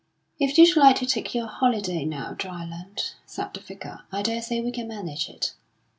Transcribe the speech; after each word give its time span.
"If 0.39 0.57
you'd 0.57 0.75
like 0.75 0.95
to 0.95 1.05
take 1.05 1.35
your 1.35 1.45
holiday 1.45 2.05
now, 2.05 2.33
Dryland," 2.33 3.13
said 3.27 3.53
the 3.53 3.59
Vicar, 3.59 4.01
"I 4.11 4.23
daresay 4.23 4.59
we 4.59 4.71
can 4.71 4.87
manage 4.87 5.29
it." 5.29 5.53